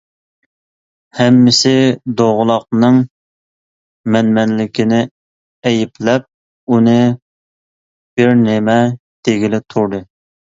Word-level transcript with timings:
ھەممىسى 1.17 1.73
دوغىلاقنىڭ 2.21 2.95
مەنمەنلىكىنى 4.15 5.01
ئەيىبلەپ، 5.71 6.25
ئۇنى 6.77 6.97
بىرنېمە 8.21 8.79
دېگىلى 9.29 9.61
تۇردى. 9.75 10.01